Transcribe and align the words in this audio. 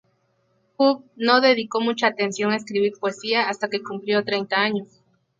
Howe 0.79 1.03
no 1.15 1.41
dedicó 1.41 1.79
mucha 1.79 2.07
atención 2.07 2.49
a 2.51 2.55
escribir 2.55 2.93
poesía 2.99 3.47
hasta 3.47 3.69
que 3.69 3.83
cumplió 3.83 4.23
treinta 4.25 4.55
años. 4.59 4.87